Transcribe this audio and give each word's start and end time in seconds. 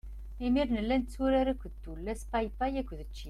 Imir-n 0.45 0.73
nella 0.75 0.95
netturar 0.97 1.47
akked 1.53 1.73
tullas 1.83 2.21
paypay 2.31 2.73
akked 2.81 2.99
ččir. 3.09 3.19